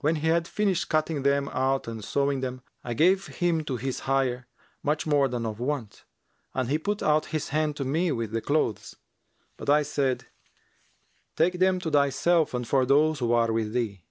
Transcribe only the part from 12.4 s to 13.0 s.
and for